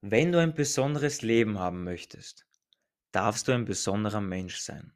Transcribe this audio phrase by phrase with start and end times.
[0.00, 2.46] Wenn du ein besonderes Leben haben möchtest,
[3.10, 4.92] darfst du ein besonderer Mensch sein.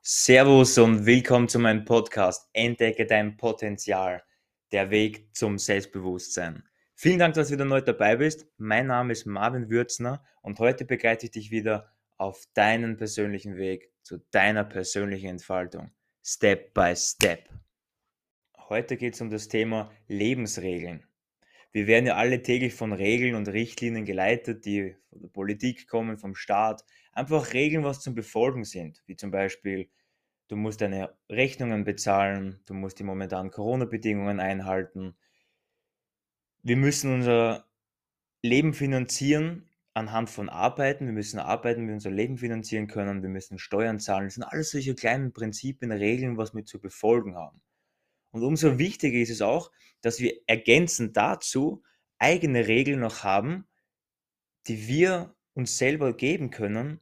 [0.00, 4.22] Servus und willkommen zu meinem Podcast Entdecke dein Potenzial
[4.72, 6.62] der Weg zum Selbstbewusstsein.
[6.94, 8.46] Vielen Dank, dass du wieder neu dabei bist.
[8.56, 13.92] Mein Name ist Marvin Würzner und heute begleite ich dich wieder auf deinen persönlichen Weg
[14.02, 15.92] zu deiner persönlichen Entfaltung.
[16.24, 17.48] Step by Step.
[18.68, 21.06] Heute geht es um das Thema Lebensregeln.
[21.70, 26.18] Wir werden ja alle täglich von Regeln und Richtlinien geleitet, die von der Politik kommen,
[26.18, 26.84] vom Staat.
[27.12, 29.88] Einfach Regeln, was zum Befolgen sind, wie zum Beispiel
[30.48, 35.16] du musst deine Rechnungen bezahlen, du musst die momentanen Corona-Bedingungen einhalten.
[36.62, 37.66] Wir müssen unser
[38.42, 41.06] Leben finanzieren anhand von Arbeiten.
[41.06, 43.22] Wir müssen arbeiten, wir unser Leben finanzieren können.
[43.22, 44.26] Wir müssen Steuern zahlen.
[44.26, 47.60] Das sind alles solche kleinen Prinzipien, Regeln, was wir zu befolgen haben.
[48.30, 51.82] Und umso wichtiger ist es auch, dass wir ergänzend dazu
[52.18, 53.66] eigene Regeln noch haben,
[54.66, 57.00] die wir uns selber geben können,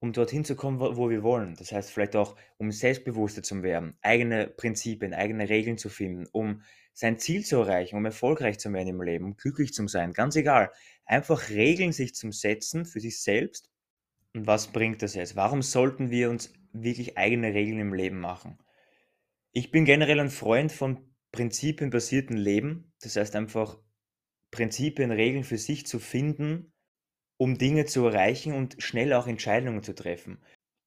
[0.00, 1.54] um dorthin zu kommen, wo, wir wollen.
[1.56, 6.62] Das heißt vielleicht auch, um selbstbewusster zu werden, eigene Prinzipien, eigene Regeln zu finden, um
[6.92, 10.12] sein Ziel zu erreichen, um erfolgreich zu werden im Leben, um glücklich zu sein.
[10.12, 10.70] Ganz egal.
[11.04, 13.70] Einfach Regeln sich zum Setzen für sich selbst.
[14.34, 15.36] Und was bringt das jetzt?
[15.36, 18.58] Warum sollten wir uns wirklich eigene Regeln im Leben machen?
[19.52, 22.92] Ich bin generell ein Freund von prinzipienbasierten Leben.
[23.00, 23.78] Das heißt einfach
[24.50, 26.72] Prinzipien, Regeln für sich zu finden,
[27.38, 30.38] um Dinge zu erreichen und schnell auch Entscheidungen zu treffen.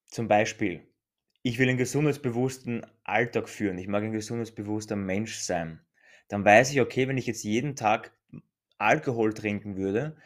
[0.06, 0.86] Zum Beispiel,
[1.42, 5.80] ich will einen gesundheitsbewussten Alltag führen, ich mag ein gesundheitsbewusster Mensch sein.
[6.28, 8.16] Dann weiß ich, okay, wenn ich jetzt jeden Tag
[8.78, 10.16] Alkohol trinken würde,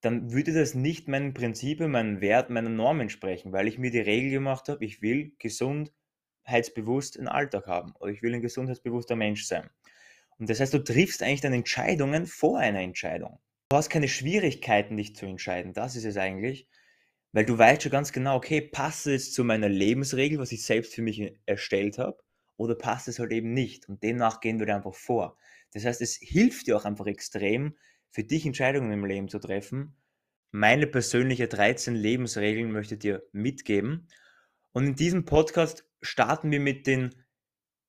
[0.00, 4.00] dann würde das nicht meinen Prinzipien, meinen Wert, meinen Normen entsprechen, weil ich mir die
[4.00, 9.46] Regel gemacht habe, ich will gesundheitsbewusst einen Alltag haben oder ich will ein gesundheitsbewusster Mensch
[9.46, 9.70] sein.
[10.38, 13.38] Und das heißt, du triffst eigentlich deine Entscheidungen vor einer Entscheidung.
[13.68, 15.72] Du hast keine Schwierigkeiten, dich zu entscheiden.
[15.72, 16.68] Das ist es eigentlich.
[17.32, 20.94] Weil du weißt schon ganz genau, okay, passt es zu meiner Lebensregel, was ich selbst
[20.94, 22.22] für mich erstellt habe,
[22.56, 23.88] oder passt es halt eben nicht.
[23.88, 25.36] Und demnach gehen wir da einfach vor.
[25.72, 27.76] Das heißt, es hilft dir auch einfach extrem,
[28.08, 29.96] für dich Entscheidungen im Leben zu treffen.
[30.52, 34.08] Meine persönliche 13 Lebensregeln möchte ich dir mitgeben.
[34.72, 37.14] Und in diesem Podcast starten wir mit den,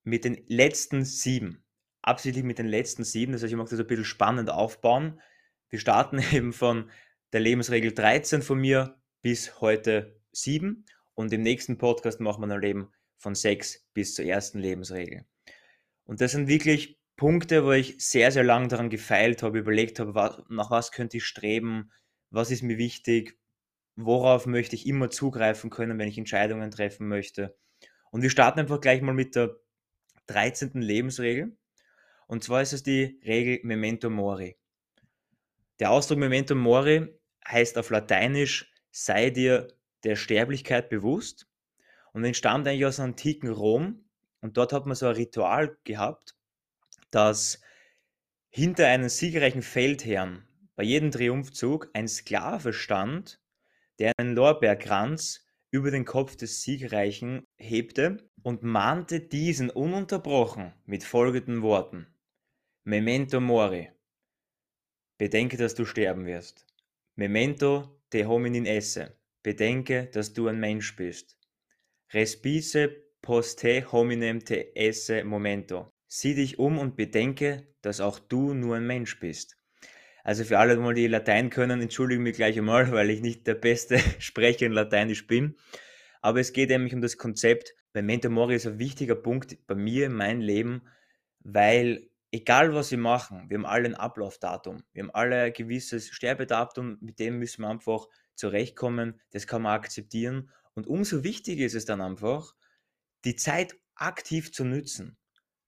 [0.04, 1.64] mit den letzten sieben.
[2.02, 3.32] Absichtlich mit den letzten sieben.
[3.32, 5.22] Das heißt, ich mag das ein bisschen spannend aufbauen.
[5.70, 6.90] Wir starten eben von
[7.34, 12.64] der Lebensregel 13 von mir bis heute 7 und im nächsten Podcast machen wir dann
[12.64, 15.26] eben von 6 bis zur ersten Lebensregel.
[16.06, 20.46] Und das sind wirklich Punkte, wo ich sehr, sehr lange daran gefeilt habe, überlegt habe,
[20.50, 21.92] nach was könnte ich streben,
[22.30, 23.38] was ist mir wichtig,
[23.96, 27.58] worauf möchte ich immer zugreifen können, wenn ich Entscheidungen treffen möchte.
[28.12, 29.58] Und wir starten einfach gleich mal mit der
[30.28, 30.82] 13.
[30.82, 31.58] Lebensregel.
[32.28, 34.58] Und zwar ist es die Regel Memento Mori.
[35.80, 37.08] Der Ausdruck Memento Mori
[37.48, 39.68] heißt auf Lateinisch, sei dir
[40.04, 41.48] der Sterblichkeit bewusst
[42.14, 44.06] und entstammt eigentlich aus antiken Rom.
[44.42, 46.36] Und dort hat man so ein Ritual gehabt,
[47.12, 47.62] dass
[48.50, 53.40] hinter einem siegreichen Feldherrn bei jedem Triumphzug ein Sklave stand,
[54.00, 61.62] der einen Lorbeerkranz über den Kopf des Siegreichen hebte und mahnte diesen ununterbrochen mit folgenden
[61.62, 62.08] Worten.
[62.84, 63.92] Memento Mori,
[65.18, 66.66] Bedenke, dass du sterben wirst.
[67.16, 69.18] Memento te hominin esse.
[69.42, 71.38] Bedenke, dass du ein Mensch bist.
[72.14, 72.90] Respice
[73.22, 75.92] post te hominem te esse momento.
[76.08, 79.58] Sieh dich um und bedenke, dass auch du nur ein Mensch bist.
[80.24, 83.98] Also für alle, die Latein können, entschuldigen mich gleich einmal, weil ich nicht der beste
[84.20, 85.58] Sprecher in Lateinisch bin.
[86.22, 90.06] Aber es geht nämlich um das Konzept, Memento Mori ist ein wichtiger Punkt bei mir
[90.06, 90.84] in meinem Leben,
[91.40, 94.84] weil egal was wir machen, wir haben alle ein Ablaufdatum.
[94.94, 99.20] Wir haben alle ein gewisses Sterbedatum, mit dem müssen wir einfach zurechtkommen.
[99.32, 100.52] Das kann man akzeptieren.
[100.74, 102.54] Und umso wichtiger ist es dann einfach,
[103.26, 105.18] die Zeit aktiv zu nutzen.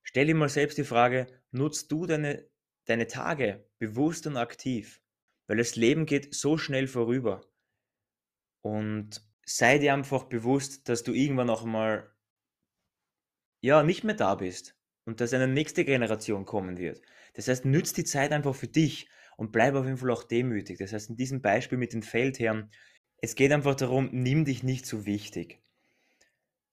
[0.04, 2.48] Stell dir mal selbst die Frage, nutzt du deine,
[2.86, 5.02] deine Tage bewusst und aktiv?
[5.48, 7.42] Weil das Leben geht so schnell vorüber.
[8.62, 12.14] Und sei dir einfach bewusst, dass du irgendwann noch mal
[13.62, 14.79] ja, nicht mehr da bist
[15.10, 17.02] und dass eine nächste Generation kommen wird.
[17.34, 20.78] Das heißt, nützt die Zeit einfach für dich und bleib auf jeden Fall auch demütig.
[20.78, 22.70] Das heißt, in diesem Beispiel mit den Feldherren,
[23.18, 25.64] es geht einfach darum, nimm dich nicht zu wichtig.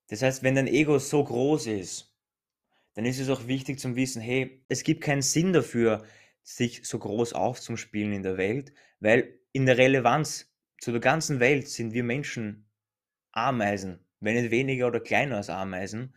[0.08, 2.14] Das heißt, wenn dein Ego so groß ist,
[2.92, 6.04] dann ist es auch wichtig zu wissen, hey, es gibt keinen Sinn dafür,
[6.42, 11.68] sich so groß aufzuspielen in der Welt, weil in der Relevanz zu der ganzen Welt
[11.68, 12.68] sind wir Menschen
[13.32, 16.14] Ameisen, wenn nicht weniger oder kleiner als Ameisen.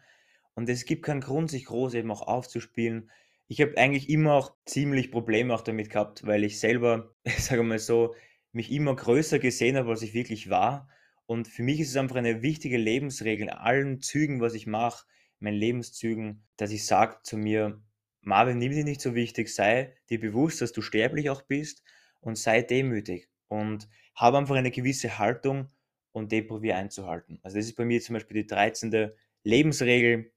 [0.60, 3.10] Und es gibt keinen Grund, sich groß eben auch aufzuspielen.
[3.48, 7.64] Ich habe eigentlich immer auch ziemlich Probleme auch damit gehabt, weil ich selber, ich sage
[7.64, 8.14] mal so,
[8.52, 10.90] mich immer größer gesehen habe, als ich wirklich war.
[11.26, 15.06] Und für mich ist es einfach eine wichtige Lebensregel in allen Zügen, was ich mache,
[15.40, 17.82] meinen Lebenszügen, dass ich sage zu mir,
[18.20, 21.84] Marvin, nimm dich nicht so wichtig, sei dir bewusst, dass du sterblich auch bist
[22.20, 25.70] und sei demütig und habe einfach eine gewisse Haltung
[26.12, 27.40] und die probiere einzuhalten.
[27.44, 29.14] Also das ist bei mir zum Beispiel die 13.
[29.44, 30.34] Lebensregel,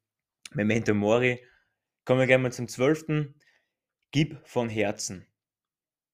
[0.54, 1.42] Memento Mori.
[2.04, 3.32] Kommen wir gleich mal zum 12.
[4.10, 5.26] Gib von Herzen.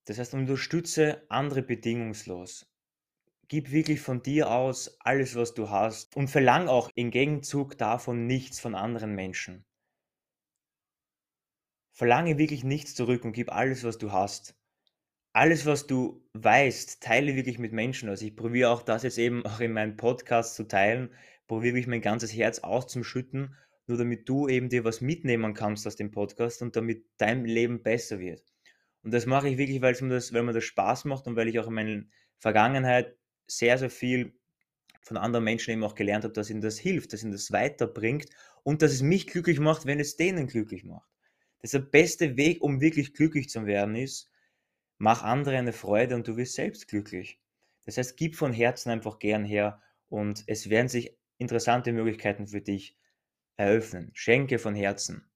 [0.04, 2.72] Das heißt, unterstütze andere bedingungslos.
[3.48, 8.26] Gib wirklich von dir aus alles, was du hast und verlang auch im Gegenzug davon
[8.26, 9.64] nichts von anderen Menschen.
[11.92, 14.54] Verlange wirklich nichts zurück und gib alles, was du hast.
[15.32, 18.08] Alles, was du weißt, teile wirklich mit Menschen.
[18.08, 21.12] Also ich probiere auch das jetzt eben auch in meinem Podcast zu teilen,
[21.48, 23.56] probiere wirklich mein ganzes Herz auszuschütten,
[23.88, 27.82] nur damit du eben dir was mitnehmen kannst aus dem Podcast und damit dein Leben
[27.82, 28.44] besser wird.
[29.02, 31.36] Und das mache ich wirklich, weil es mir das, weil mir das Spaß macht und
[31.36, 32.02] weil ich auch in meiner
[32.38, 34.34] Vergangenheit sehr, sehr viel
[35.00, 38.26] von anderen Menschen eben auch gelernt habe, dass ihnen das hilft, dass ihnen das weiterbringt
[38.62, 41.08] und dass es mich glücklich macht, wenn es denen glücklich macht.
[41.60, 44.30] Das ist der beste Weg, um wirklich glücklich zu werden, ist,
[44.98, 47.40] mach andere eine Freude und du wirst selbst glücklich.
[47.84, 52.60] Das heißt, gib von Herzen einfach gern her und es werden sich interessante Möglichkeiten für
[52.60, 52.98] dich
[53.58, 54.10] eröffnen.
[54.14, 55.28] Schenke von Herzen,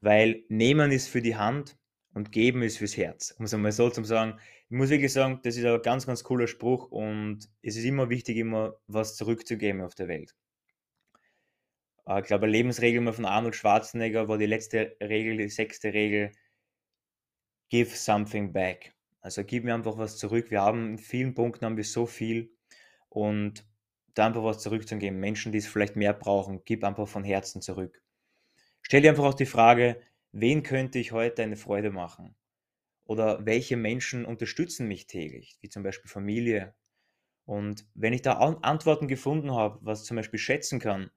[0.00, 1.76] weil nehmen ist für die Hand
[2.14, 3.34] und geben ist fürs Herz.
[3.38, 4.38] Um es einmal so zu sagen,
[4.68, 8.10] ich muss wirklich sagen, das ist ein ganz, ganz cooler Spruch und es ist immer
[8.10, 10.34] wichtig, immer was zurückzugeben auf der Welt.
[12.06, 16.32] Äh, ich glaube, eine Lebensregel von Arnold Schwarzenegger war die letzte Regel, die sechste Regel,
[17.70, 18.94] give something back.
[19.20, 20.50] Also gib mir einfach was zurück.
[20.50, 22.52] Wir haben in vielen Punkten haben wir so viel
[23.08, 23.64] und
[24.14, 25.20] da einfach was zurückzugeben.
[25.20, 28.02] Menschen, die es vielleicht mehr brauchen, gib einfach von Herzen zurück.
[28.82, 30.00] Stell dir einfach auch die Frage,
[30.32, 32.36] wen könnte ich heute eine Freude machen?
[33.04, 36.74] Oder welche Menschen unterstützen mich täglich, wie zum Beispiel Familie?
[37.44, 41.10] Und wenn ich da Antworten gefunden habe, was zum Beispiel schätzen kann,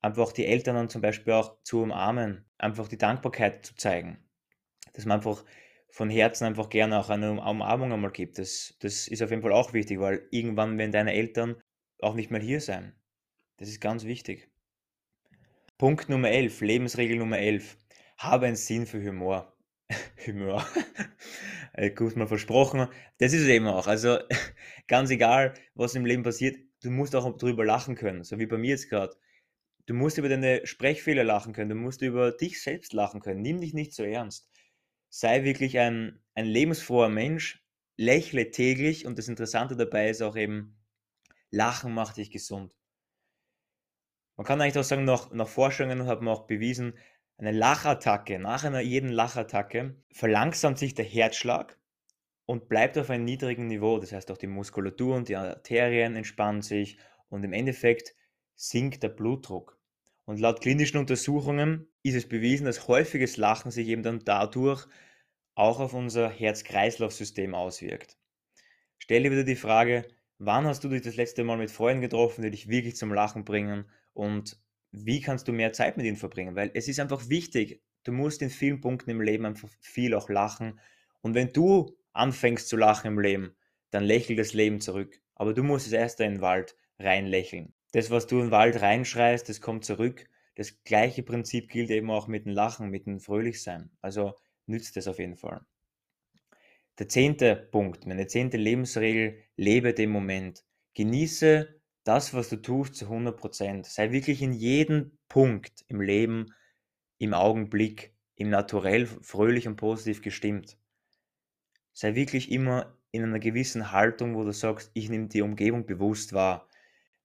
[0.00, 4.18] einfach die Eltern dann zum Beispiel auch zu umarmen, einfach die Dankbarkeit zu zeigen,
[4.94, 5.44] dass man einfach
[5.90, 8.38] von Herzen einfach gerne auch eine Umarmung einmal gibt.
[8.38, 11.60] Das, das ist auf jeden Fall auch wichtig, weil irgendwann werden deine Eltern
[12.02, 12.94] auch nicht mehr hier sein.
[13.56, 14.48] Das ist ganz wichtig.
[15.78, 17.76] Punkt Nummer 11, Lebensregel Nummer 11.
[18.18, 19.56] Habe einen Sinn für Humor.
[20.26, 20.66] Humor.
[21.72, 22.88] Äh, gut mal versprochen.
[23.18, 23.86] Das ist es eben auch.
[23.86, 24.18] Also
[24.88, 28.24] ganz egal, was im Leben passiert, du musst auch drüber lachen können.
[28.24, 29.14] So wie bei mir jetzt gerade.
[29.86, 31.70] Du musst über deine Sprechfehler lachen können.
[31.70, 33.40] Du musst über dich selbst lachen können.
[33.40, 34.50] Nimm dich nicht so ernst
[35.10, 37.62] sei wirklich ein, ein lebensfroher Mensch,
[37.96, 40.76] lächle täglich und das Interessante dabei ist auch eben,
[41.50, 42.76] Lachen macht dich gesund.
[44.36, 46.94] Man kann eigentlich auch sagen, nach, nach Forschungen hat man auch bewiesen,
[47.36, 51.78] eine Lachattacke, nach einer jeden Lachattacke verlangsamt sich der Herzschlag
[52.44, 53.98] und bleibt auf einem niedrigen Niveau.
[53.98, 56.98] Das heißt, auch die Muskulatur und die Arterien entspannen sich
[57.28, 58.14] und im Endeffekt
[58.56, 59.78] sinkt der Blutdruck.
[60.26, 64.86] Und laut klinischen Untersuchungen ist es bewiesen, dass häufiges Lachen sich eben dann dadurch
[65.54, 68.18] auch auf unser Herz-Kreislauf-System auswirkt.
[68.98, 70.06] Stell dir wieder die Frage,
[70.40, 73.44] wann hast du dich das letzte Mal mit Freunden getroffen, die dich wirklich zum Lachen
[73.44, 76.56] bringen und wie kannst du mehr Zeit mit ihnen verbringen?
[76.56, 80.28] Weil es ist einfach wichtig, du musst in vielen Punkten im Leben einfach viel auch
[80.28, 80.80] lachen
[81.20, 83.54] und wenn du anfängst zu lachen im Leben,
[83.90, 85.20] dann lächelt das Leben zurück.
[85.36, 87.72] Aber du musst es erst in den Wald rein lächeln.
[87.92, 90.26] Das, was du in den Wald reinschreist, das kommt zurück
[90.60, 93.90] das gleiche Prinzip gilt eben auch mit dem Lachen, mit dem Fröhlichsein.
[94.02, 94.34] Also
[94.66, 95.64] nützt es auf jeden Fall.
[97.00, 100.66] Der zehnte Punkt, meine zehnte Lebensregel, lebe den Moment.
[100.92, 103.86] Genieße das, was du tust, zu 100%.
[103.86, 106.52] Sei wirklich in jedem Punkt im Leben,
[107.16, 110.76] im Augenblick, im Naturell fröhlich und positiv gestimmt.
[111.94, 116.34] Sei wirklich immer in einer gewissen Haltung, wo du sagst, ich nehme die Umgebung bewusst
[116.34, 116.68] wahr.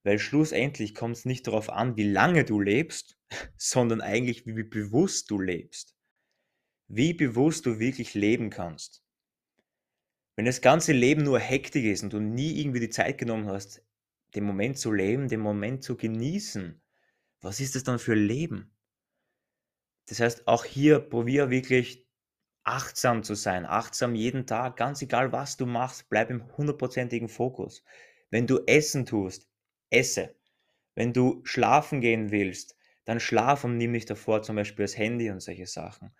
[0.04, 3.18] Weil schlussendlich kommt es nicht darauf an, wie lange du lebst,
[3.58, 5.94] sondern eigentlich, wie bewusst du lebst.
[6.88, 9.02] Wie bewusst du wirklich leben kannst.
[10.36, 13.82] Wenn das ganze Leben nur Hektik ist und du nie irgendwie die Zeit genommen hast,
[14.34, 16.80] den Moment zu leben, den Moment zu genießen,
[17.40, 18.70] was ist das dann für Leben?
[20.08, 22.06] Das heißt, auch hier probier wirklich
[22.64, 27.82] achtsam zu sein, achtsam jeden Tag, ganz egal was du machst, bleib im hundertprozentigen Fokus.
[28.28, 29.48] Wenn du Essen tust,
[29.88, 30.34] esse.
[30.94, 35.30] Wenn du schlafen gehen willst, dann schlaf und nimm nicht davor zum Beispiel das Handy
[35.30, 36.12] und solche Sachen.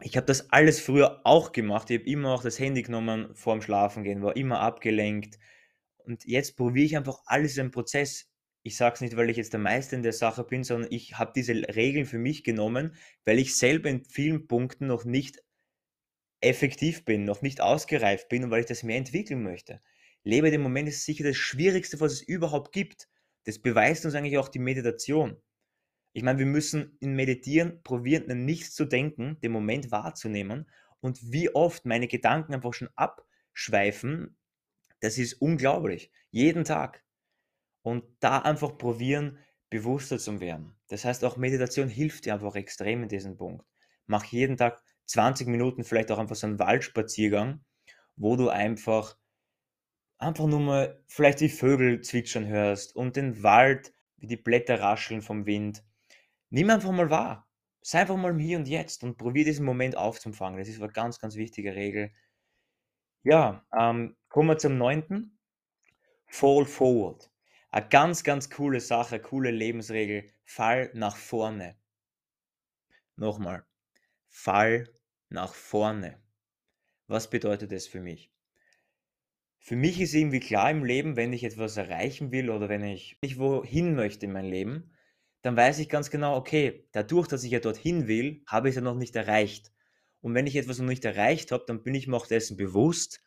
[0.00, 1.90] Ich habe das alles früher auch gemacht.
[1.90, 5.38] Ich habe immer auch das Handy genommen vorm Schlafengehen, war immer abgelenkt.
[5.98, 8.30] Und jetzt probiere ich einfach alles im Prozess.
[8.62, 11.18] Ich sage es nicht, weil ich jetzt der Meister in der Sache bin, sondern ich
[11.18, 15.42] habe diese Regeln für mich genommen, weil ich selber in vielen Punkten noch nicht
[16.40, 19.80] effektiv bin, noch nicht ausgereift bin und weil ich das mehr entwickeln möchte.
[20.24, 23.08] Lebe den Moment ist sicher das Schwierigste, was es überhaupt gibt.
[23.44, 25.40] Das beweist uns eigentlich auch die Meditation.
[26.16, 30.64] Ich meine, wir müssen in Meditieren probieren, an nichts zu denken, den Moment wahrzunehmen
[31.00, 34.34] und wie oft meine Gedanken einfach schon abschweifen,
[35.00, 36.10] das ist unglaublich.
[36.30, 37.04] Jeden Tag.
[37.82, 39.36] Und da einfach probieren,
[39.68, 40.74] bewusster zu werden.
[40.88, 43.66] Das heißt, auch Meditation hilft dir einfach extrem in diesem Punkt.
[44.06, 47.62] Mach jeden Tag 20 Minuten vielleicht auch einfach so einen Waldspaziergang,
[48.16, 49.18] wo du einfach
[50.16, 55.20] einfach nur mal vielleicht die Vögel zwitschern hörst und den Wald, wie die Blätter rascheln
[55.20, 55.82] vom Wind.
[56.50, 57.48] Nimm einfach mal wahr.
[57.82, 60.58] Sei einfach mal im Hier und Jetzt und probier diesen Moment aufzufangen.
[60.58, 62.12] Das ist eine ganz, ganz wichtige Regel.
[63.22, 65.38] Ja, ähm, kommen wir zum neunten.
[66.26, 67.30] Fall forward.
[67.70, 70.30] Eine ganz, ganz coole Sache, coole Lebensregel.
[70.44, 71.76] Fall nach vorne.
[73.16, 73.64] Nochmal.
[74.28, 74.88] Fall
[75.28, 76.20] nach vorne.
[77.06, 78.32] Was bedeutet das für mich?
[79.58, 83.18] Für mich ist irgendwie klar im Leben, wenn ich etwas erreichen will oder wenn ich,
[83.20, 84.92] ich wohin möchte in mein Leben,
[85.46, 88.76] dann weiß ich ganz genau, okay, dadurch, dass ich ja dorthin will, habe ich es
[88.76, 89.70] ja noch nicht erreicht.
[90.20, 93.22] Und wenn ich etwas noch nicht erreicht habe, dann bin ich mir auch dessen bewusst,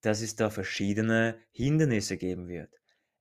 [0.00, 2.72] dass es da verschiedene Hindernisse geben wird.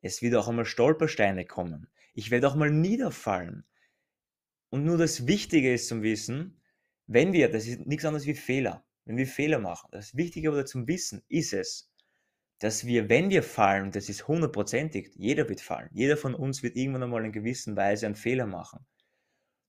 [0.01, 1.89] Es wird auch einmal Stolpersteine kommen.
[2.13, 3.65] Ich werde auch mal niederfallen.
[4.69, 6.61] Und nur das Wichtige ist zum Wissen,
[7.07, 10.67] wenn wir, das ist nichts anderes wie Fehler, wenn wir Fehler machen, das Wichtige aber
[10.67, 11.88] zum Wissen ist es,
[12.59, 16.75] dass wir, wenn wir fallen, das ist hundertprozentig, jeder wird fallen, jeder von uns wird
[16.75, 18.85] irgendwann einmal in gewisser Weise einen Fehler machen.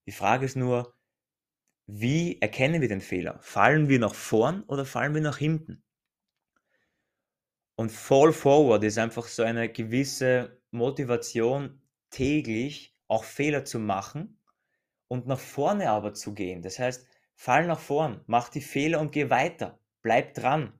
[0.06, 0.94] Die Frage ist nur,
[1.86, 3.38] wie erkennen wir den Fehler?
[3.42, 5.82] Fallen wir nach vorn oder fallen wir nach hinten?
[7.76, 11.80] Und Fall Forward ist einfach so eine gewisse Motivation,
[12.10, 14.38] täglich auch Fehler zu machen
[15.08, 16.62] und nach vorne aber zu gehen.
[16.62, 19.78] Das heißt, fall nach vorn, mach die Fehler und geh weiter.
[20.02, 20.79] Bleib dran.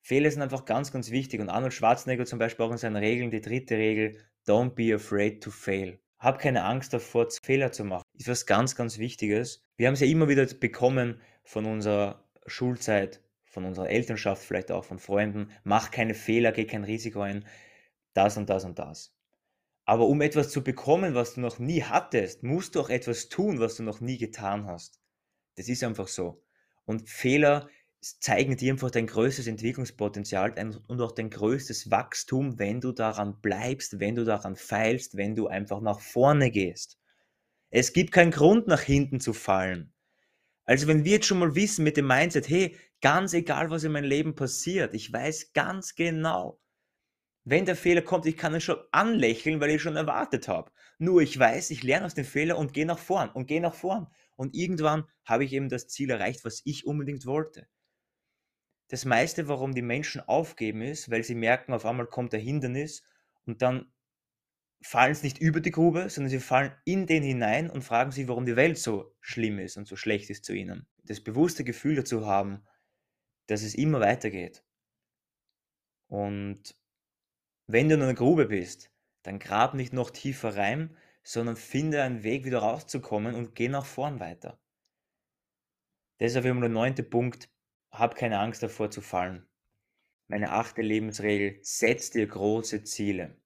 [0.00, 1.40] Fehler sind einfach ganz, ganz wichtig.
[1.40, 5.42] Und Arnold Schwarzenegger zum Beispiel auch in seinen Regeln, die dritte Regel, don't be afraid
[5.42, 5.98] to fail.
[6.18, 8.04] Hab keine Angst davor, Fehler zu machen.
[8.18, 9.64] Ist was ganz, ganz Wichtiges.
[9.76, 14.84] Wir haben es ja immer wieder bekommen von unserer Schulzeit, von unserer Elternschaft, vielleicht auch
[14.84, 15.50] von Freunden.
[15.64, 17.46] Mach keine Fehler, geh kein Risiko ein.
[18.12, 19.14] Das und das und das.
[19.84, 23.58] Aber um etwas zu bekommen, was du noch nie hattest, musst du auch etwas tun,
[23.58, 25.00] was du noch nie getan hast.
[25.56, 26.42] Das ist einfach so.
[26.84, 27.68] Und Fehler
[28.00, 30.54] zeigen dir einfach dein größtes Entwicklungspotenzial
[30.88, 35.48] und auch dein größtes Wachstum, wenn du daran bleibst, wenn du daran feilst, wenn du
[35.48, 36.98] einfach nach vorne gehst.
[37.68, 39.92] Es gibt keinen Grund, nach hinten zu fallen.
[40.64, 43.92] Also wenn wir jetzt schon mal wissen mit dem Mindset, hey, ganz egal, was in
[43.92, 46.58] meinem Leben passiert, ich weiß ganz genau,
[47.44, 50.70] wenn der Fehler kommt, ich kann ihn schon anlächeln, weil ich schon erwartet habe.
[50.98, 53.74] Nur ich weiß, ich lerne aus dem Fehler und gehe nach vorn und gehe nach
[53.74, 54.06] vorn.
[54.36, 57.66] Und irgendwann habe ich eben das Ziel erreicht, was ich unbedingt wollte
[58.90, 63.04] das meiste, warum die Menschen aufgeben, ist, weil sie merken, auf einmal kommt ein Hindernis
[63.46, 63.92] und dann
[64.82, 68.26] fallen sie nicht über die Grube, sondern sie fallen in den hinein und fragen sich,
[68.26, 70.88] warum die Welt so schlimm ist und so schlecht ist zu ihnen.
[71.04, 72.64] Das bewusste Gefühl dazu haben,
[73.46, 74.64] dass es immer weitergeht.
[76.08, 76.74] Und
[77.68, 78.90] wenn du in einer Grube bist,
[79.22, 83.86] dann grab nicht noch tiefer rein, sondern finde einen Weg, wieder rauszukommen und geh nach
[83.86, 84.58] vorn weiter.
[86.18, 87.48] Das ist auf jeden Fall der neunte Punkt,
[87.90, 89.46] hab keine Angst davor zu fallen.
[90.28, 93.36] Meine achte Lebensregel, setz dir große Ziele.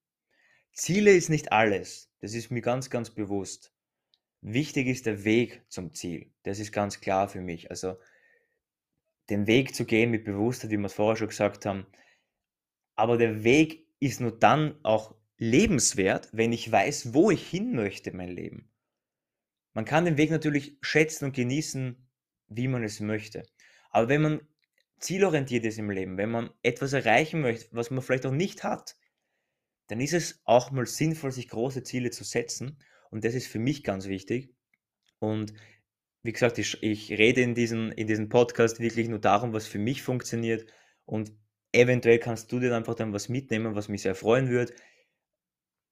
[0.72, 3.72] Ziele ist nicht alles, das ist mir ganz, ganz bewusst.
[4.40, 7.70] Wichtig ist der Weg zum Ziel, das ist ganz klar für mich.
[7.70, 7.96] Also
[9.30, 11.86] den Weg zu gehen mit Bewusstheit, wie wir es vorher schon gesagt haben.
[12.94, 18.14] Aber der Weg ist nur dann auch lebenswert, wenn ich weiß, wo ich hin möchte,
[18.14, 18.70] mein Leben.
[19.72, 22.08] Man kann den Weg natürlich schätzen und genießen,
[22.48, 23.44] wie man es möchte.
[23.94, 24.40] Aber wenn man
[24.98, 28.96] zielorientiert ist im Leben, wenn man etwas erreichen möchte, was man vielleicht auch nicht hat,
[29.86, 32.78] dann ist es auch mal sinnvoll, sich große Ziele zu setzen.
[33.10, 34.52] Und das ist für mich ganz wichtig.
[35.20, 35.54] Und
[36.24, 39.78] wie gesagt, ich, ich rede in diesem in diesem Podcast wirklich nur darum, was für
[39.78, 40.66] mich funktioniert.
[41.04, 41.32] Und
[41.70, 44.74] eventuell kannst du dir einfach dann was mitnehmen, was mich sehr freuen würde.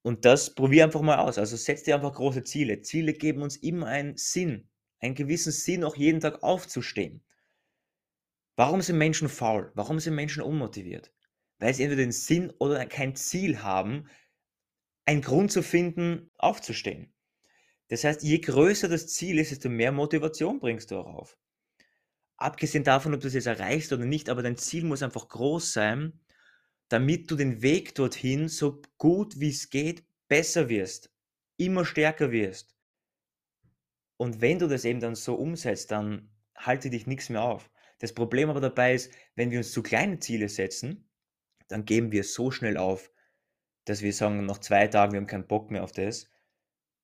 [0.02, 1.38] Und das probier einfach mal aus.
[1.38, 2.82] Also setz dir einfach große Ziele.
[2.82, 4.68] Ziele geben uns immer einen Sinn,
[4.98, 7.22] einen gewissen Sinn, auch jeden Tag aufzustehen.
[8.56, 9.72] Warum sind Menschen faul?
[9.74, 11.12] Warum sind Menschen unmotiviert?
[11.58, 14.08] Weil sie entweder den Sinn oder kein Ziel haben,
[15.06, 17.12] einen Grund zu finden, aufzustehen.
[17.88, 21.38] Das heißt, je größer das Ziel ist, desto mehr Motivation bringst du auch auf.
[22.36, 25.72] abgesehen davon, ob du es jetzt erreichst oder nicht, aber dein Ziel muss einfach groß
[25.72, 26.20] sein,
[26.88, 31.10] damit du den Weg dorthin so gut wie es geht besser wirst,
[31.56, 32.74] immer stärker wirst.
[34.16, 37.70] Und wenn du das eben dann so umsetzt, dann halte dich nichts mehr auf.
[38.02, 41.08] Das Problem aber dabei ist, wenn wir uns zu kleine Ziele setzen,
[41.68, 43.12] dann geben wir so schnell auf,
[43.84, 46.28] dass wir sagen, nach zwei Tagen, wir haben keinen Bock mehr auf das,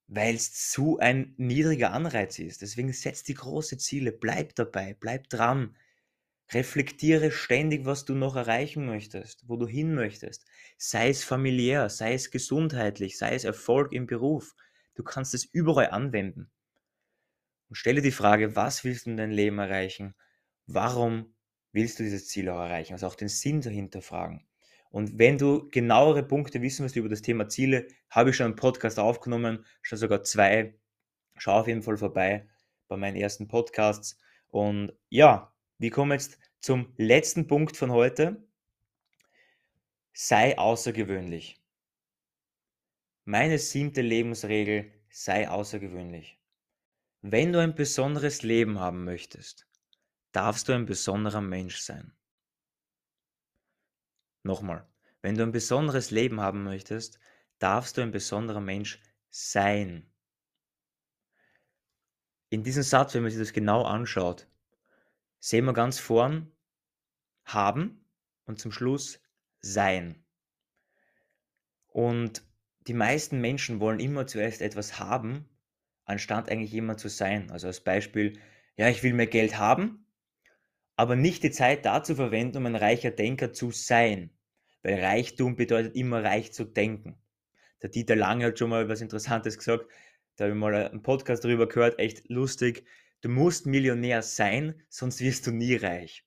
[0.08, 2.62] weil es zu ein niedriger Anreiz ist.
[2.62, 5.76] Deswegen setz die große Ziele, bleib dabei, bleib dran.
[6.50, 10.46] Reflektiere ständig, was du noch erreichen möchtest, wo du hin möchtest.
[10.78, 14.56] Sei es familiär, sei es gesundheitlich, sei es Erfolg im Beruf.
[14.96, 16.50] Du kannst es überall anwenden.
[17.68, 20.16] Und stelle die Frage, was willst du in deinem Leben erreichen?
[20.68, 21.34] Warum
[21.72, 22.92] willst du dieses Ziel auch erreichen?
[22.92, 24.46] Also auch den Sinn dahinter fragen.
[24.90, 28.56] Und wenn du genauere Punkte wissen willst über das Thema Ziele, habe ich schon einen
[28.56, 30.78] Podcast aufgenommen, schon sogar zwei.
[31.38, 32.46] Schau auf jeden Fall vorbei
[32.86, 34.18] bei meinen ersten Podcasts.
[34.48, 38.46] Und ja, wir kommen jetzt zum letzten Punkt von heute.
[40.12, 41.62] Sei außergewöhnlich.
[43.24, 46.38] Meine siebte Lebensregel, sei außergewöhnlich.
[47.22, 49.66] Wenn du ein besonderes Leben haben möchtest,
[50.32, 52.12] darfst du ein besonderer Mensch sein.
[54.42, 54.86] Nochmal,
[55.20, 57.18] wenn du ein besonderes Leben haben möchtest,
[57.58, 60.10] darfst du ein besonderer Mensch sein.
[62.50, 64.48] In diesem Satz, wenn man sich das genau anschaut,
[65.38, 66.50] sehen wir ganz vorn
[67.44, 68.04] haben
[68.44, 69.20] und zum Schluss
[69.60, 70.24] sein.
[71.88, 72.42] Und
[72.86, 75.48] die meisten Menschen wollen immer zuerst etwas haben,
[76.04, 77.50] anstatt eigentlich jemand zu sein.
[77.50, 78.40] Also als Beispiel,
[78.76, 80.06] ja, ich will mehr Geld haben,
[80.98, 84.30] aber nicht die Zeit dazu verwenden, um ein reicher Denker zu sein.
[84.82, 87.16] Weil Reichtum bedeutet immer reich zu denken.
[87.80, 89.86] Der Dieter Lange hat schon mal was Interessantes gesagt.
[90.34, 92.84] Da habe ich mal einen Podcast darüber gehört, echt lustig.
[93.20, 96.24] Du musst Millionär sein, sonst wirst du nie reich.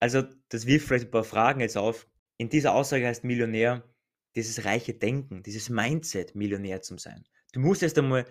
[0.00, 2.08] Also, das wirft vielleicht ein paar Fragen jetzt auf.
[2.38, 3.88] In dieser Aussage heißt Millionär
[4.34, 7.24] dieses reiche Denken, dieses Mindset, Millionär zu sein.
[7.52, 8.26] Du musst erst einmal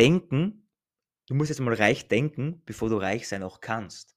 [0.00, 0.68] denken,
[1.28, 4.16] du musst erst einmal reich denken, bevor du reich sein auch kannst.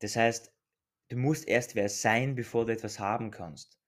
[0.00, 0.52] Das heißt,
[1.08, 3.78] du musst erst wer sein, bevor du etwas haben kannst.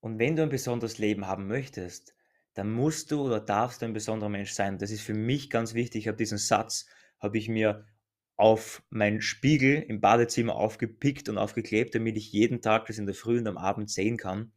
[0.00, 2.14] Und wenn du ein besonderes Leben haben möchtest,
[2.54, 4.78] dann musst du oder darfst du ein besonderer Mensch sein.
[4.78, 6.02] Das ist für mich ganz wichtig.
[6.02, 6.86] Ich habe diesen Satz,
[7.20, 7.86] habe ich mir
[8.36, 13.14] auf meinen Spiegel im Badezimmer aufgepickt und aufgeklebt, damit ich jeden Tag das in der
[13.14, 14.52] Früh und am Abend sehen kann,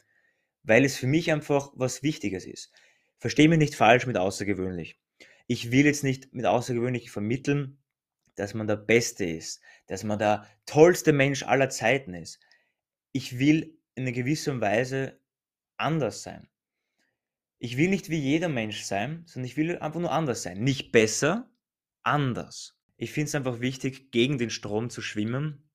[0.63, 2.71] weil es für mich einfach was Wichtiges ist.
[3.19, 4.99] Verstehe mich nicht falsch mit außergewöhnlich.
[5.47, 7.82] Ich will jetzt nicht mit außergewöhnlich vermitteln,
[8.35, 12.39] dass man der Beste ist, dass man der tollste Mensch aller Zeiten ist.
[13.11, 15.19] Ich will in einer gewissen Weise
[15.77, 16.47] anders sein.
[17.59, 20.63] Ich will nicht wie jeder Mensch sein, sondern ich will einfach nur anders sein.
[20.63, 21.49] Nicht besser,
[22.03, 22.77] anders.
[22.97, 25.69] Ich finde es einfach wichtig, gegen den Strom zu schwimmen.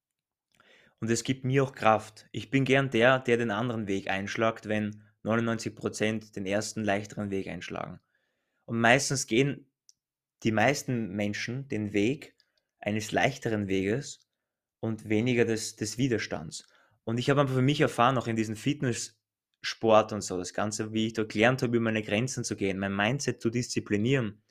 [1.01, 2.29] Und es gibt mir auch Kraft.
[2.33, 7.49] Ich bin gern der, der den anderen Weg einschlagt, wenn 99% den ersten leichteren Weg
[7.49, 8.01] einschlagen.
[8.65, 9.71] Und meistens gehen
[10.43, 12.35] die meisten Menschen den Weg,
[12.81, 14.21] eines leichteren Weges
[14.81, 16.67] und weniger des, des Widerstands.
[17.05, 20.93] Und ich habe einfach für mich erfahren, auch in diesem Fitnesssport und so, das Ganze,
[20.93, 24.43] wie ich da gelernt habe, über meine Grenzen zu gehen, mein Mindset zu disziplinieren,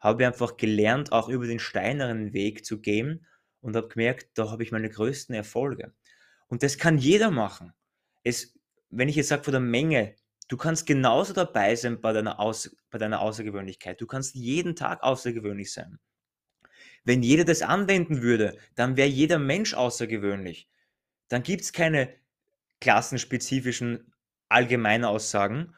[0.00, 3.26] habe ich einfach gelernt, auch über den steineren Weg zu gehen
[3.60, 5.92] und habe gemerkt, da habe ich meine größten Erfolge.
[6.46, 7.72] Und das kann jeder machen.
[8.22, 8.58] Es,
[8.90, 10.14] wenn ich jetzt sage von der Menge,
[10.48, 14.00] du kannst genauso dabei sein bei deiner, Aus, bei deiner Außergewöhnlichkeit.
[14.00, 15.98] Du kannst jeden Tag außergewöhnlich sein.
[17.08, 20.68] Wenn jeder das anwenden würde, dann wäre jeder Mensch außergewöhnlich.
[21.28, 22.14] Dann gibt es keine
[22.82, 24.12] klassenspezifischen
[24.50, 25.74] Allgemeinaussagen,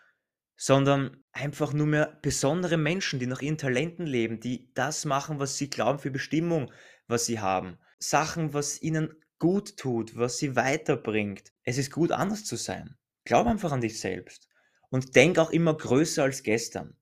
[0.57, 5.57] sondern einfach nur mehr besondere Menschen, die nach ihren Talenten leben, die das machen, was
[5.57, 6.73] sie glauben für Bestimmung,
[7.07, 7.79] was sie haben.
[8.01, 11.53] Sachen, was ihnen gut tut, was sie weiterbringt.
[11.63, 12.97] Es ist gut, anders zu sein.
[13.25, 14.49] Glaub einfach an dich selbst.
[14.89, 16.97] Und denk auch immer größer als gestern.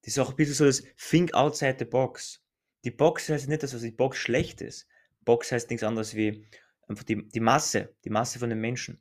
[0.00, 2.43] Das ist auch ein bisschen so das Think outside the box.
[2.84, 4.86] Die Box heißt nicht, dass die Box schlecht ist.
[5.24, 6.46] Box heißt nichts anderes wie
[6.86, 9.00] einfach die, die Masse, die Masse von den Menschen.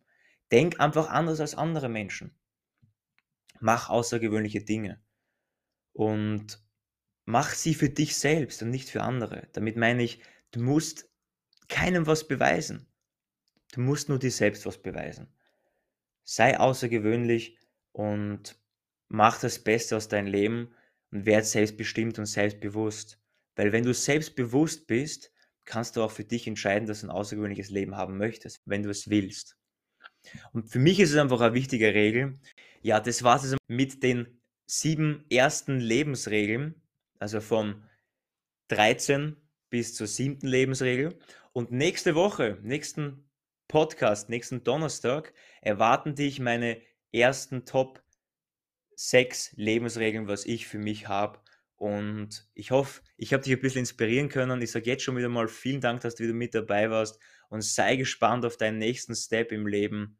[0.52, 2.34] Denk einfach anders als andere Menschen.
[3.60, 5.02] Mach außergewöhnliche Dinge.
[5.92, 6.64] Und
[7.26, 9.48] mach sie für dich selbst und nicht für andere.
[9.54, 11.10] Damit meine ich, du musst
[11.68, 12.88] keinem was beweisen.
[13.74, 15.28] Du musst nur dir selbst was beweisen.
[16.24, 17.58] Sei außergewöhnlich
[17.92, 18.58] und
[19.08, 20.74] mach das Beste aus deinem Leben
[21.12, 23.20] und werd selbstbestimmt und selbstbewusst.
[23.56, 25.32] Weil wenn du selbstbewusst bist,
[25.66, 28.90] kannst du auch für dich entscheiden, dass du ein außergewöhnliches Leben haben möchtest, wenn du
[28.90, 29.58] es willst.
[30.52, 32.40] Und für mich ist es einfach eine wichtige Regel.
[32.82, 36.82] Ja, das war es mit den sieben ersten Lebensregeln,
[37.20, 37.84] also von
[38.70, 39.36] 13
[39.70, 41.18] bis zur siebten Lebensregel.
[41.52, 43.30] Und nächste Woche, nächsten
[43.68, 48.04] Podcast, nächsten Donnerstag, erwarten dich meine ersten Top
[48.96, 51.43] 6 Lebensregeln, was ich für mich habe.
[51.84, 54.62] Und ich hoffe, ich habe dich ein bisschen inspirieren können.
[54.62, 57.20] Ich sage jetzt schon wieder mal vielen Dank, dass du wieder mit dabei warst
[57.50, 60.18] und sei gespannt auf deinen nächsten Step im Leben.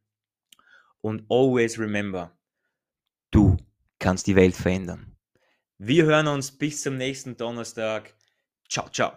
[1.00, 2.38] Und always remember,
[3.32, 3.56] du
[3.98, 5.16] kannst die Welt verändern.
[5.78, 8.14] Wir hören uns bis zum nächsten Donnerstag.
[8.68, 9.14] Ciao, ciao.